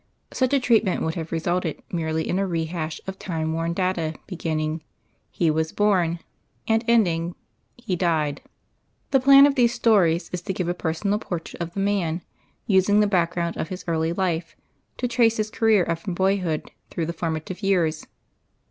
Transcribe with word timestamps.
Such 0.33 0.51
a 0.51 0.59
treatment 0.59 1.03
would 1.03 1.13
have 1.13 1.31
resulted 1.31 1.83
merely 1.91 2.27
in 2.27 2.39
a 2.39 2.47
rehash 2.47 2.99
of 3.05 3.19
time 3.19 3.53
worn 3.53 3.71
data 3.73 4.15
beginning 4.25 4.81
"He 5.29 5.51
was 5.51 5.71
born," 5.71 6.17
and 6.67 6.83
ending 6.87 7.35
"He 7.77 7.95
died." 7.95 8.41
The 9.11 9.19
plan 9.19 9.45
of 9.45 9.53
these 9.53 9.75
stories 9.75 10.27
is 10.33 10.41
to 10.41 10.53
give 10.53 10.67
a 10.67 10.73
personal 10.73 11.19
portrait 11.19 11.61
of 11.61 11.75
the 11.75 11.81
man, 11.81 12.23
using 12.65 12.99
the 12.99 13.05
background 13.05 13.57
of 13.57 13.69
his 13.69 13.85
early 13.87 14.11
life 14.11 14.55
to 14.97 15.07
trace 15.07 15.37
his 15.37 15.51
career 15.51 15.85
up 15.87 15.99
from 15.99 16.15
boyhood 16.15 16.71
through 16.89 17.05
the 17.05 17.13
formative 17.13 17.61
years. 17.61 18.07